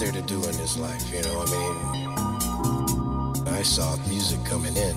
there 0.00 0.12
to 0.12 0.22
do 0.22 0.36
in 0.36 0.56
this 0.56 0.78
life, 0.78 1.12
you 1.12 1.20
know? 1.20 1.44
I 1.46 1.46
mean, 3.44 3.48
I 3.48 3.60
saw 3.62 3.96
music 4.06 4.42
coming 4.46 4.74
in. 4.74 4.96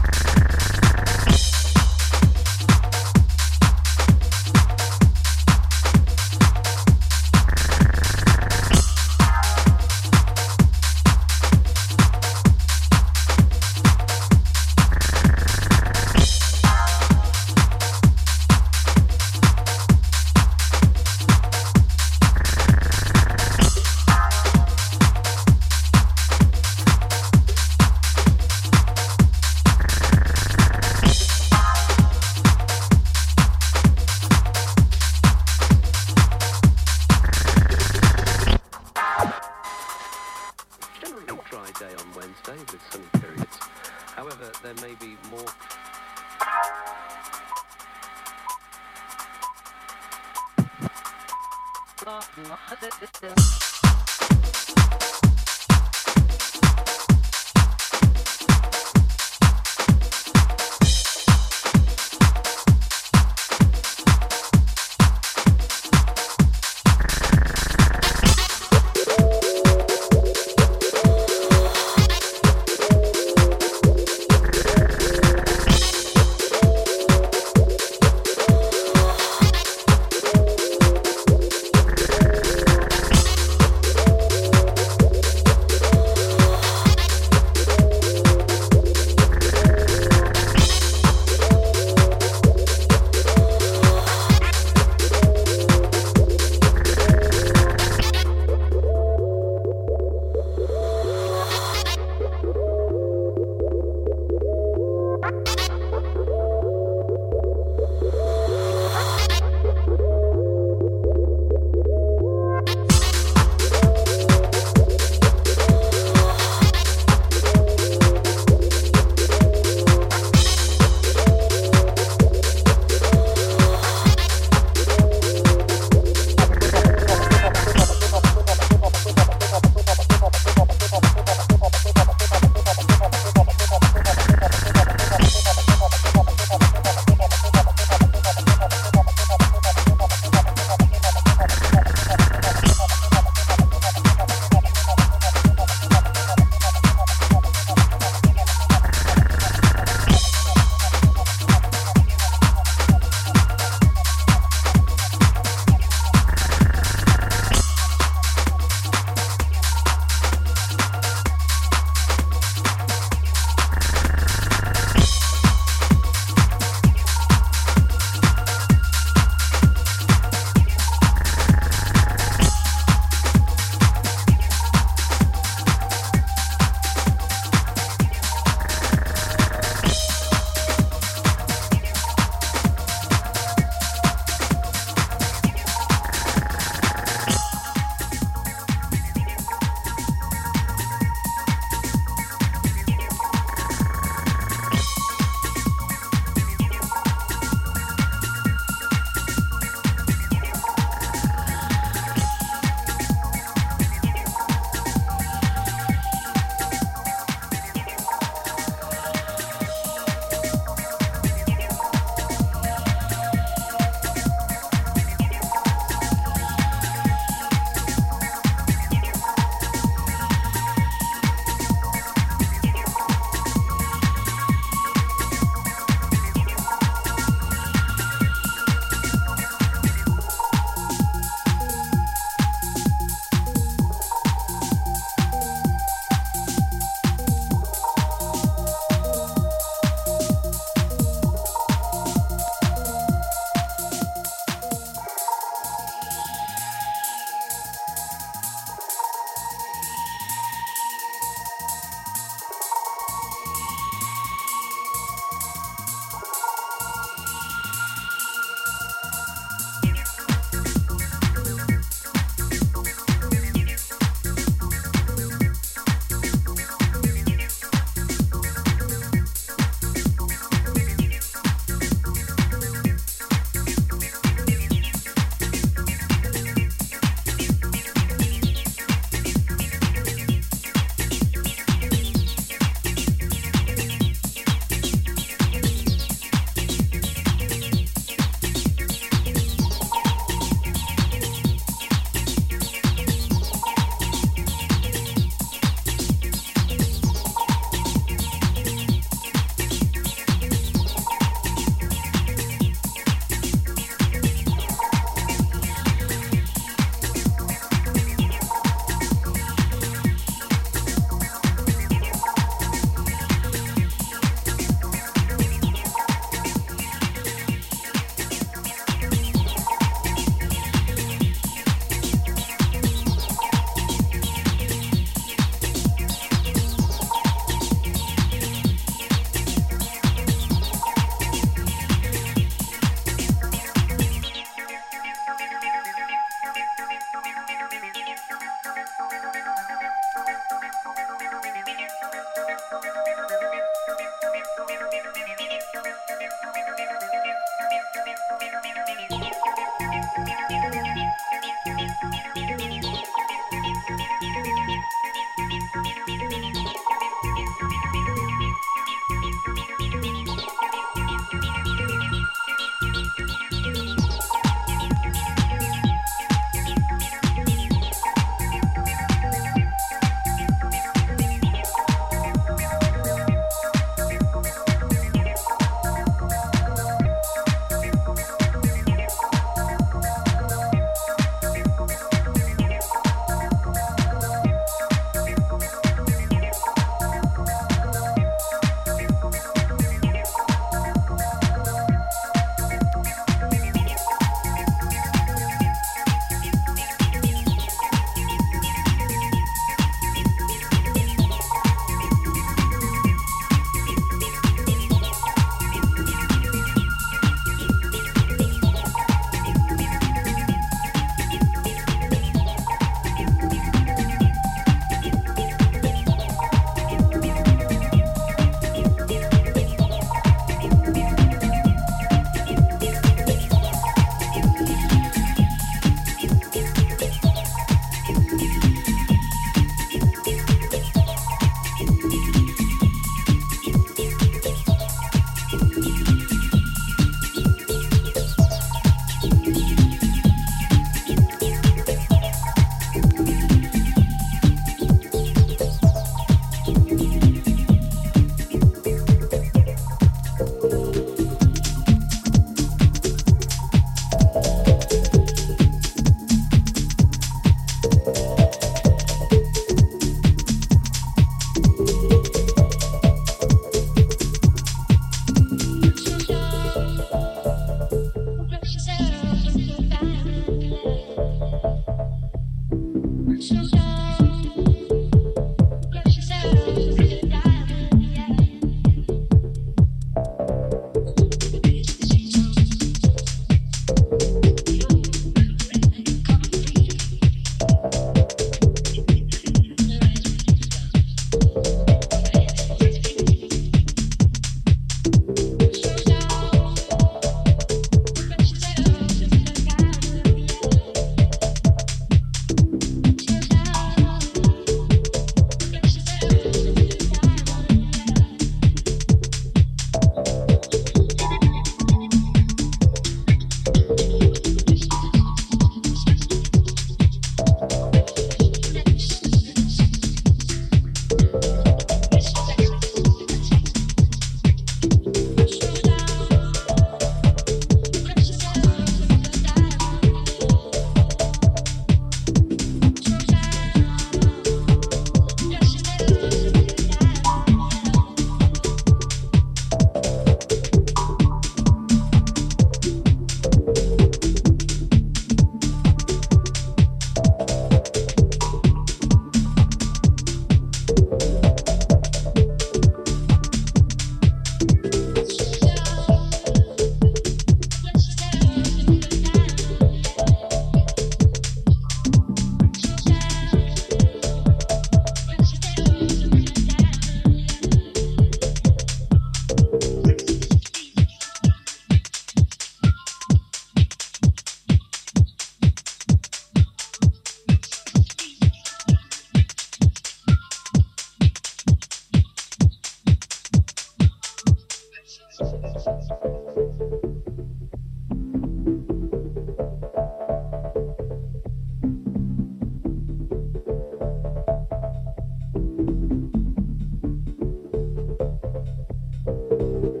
you 599.61 600.00